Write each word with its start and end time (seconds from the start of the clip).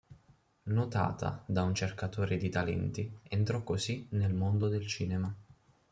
Notata 0.63 1.43
da 1.45 1.61
un 1.61 1.75
cercatore 1.75 2.37
di 2.37 2.49
talenti 2.49 3.19
entrò 3.21 3.61
così 3.61 4.07
nel 4.13 4.33
mondo 4.33 4.67
del 4.67 4.87
cinema. 4.87 5.31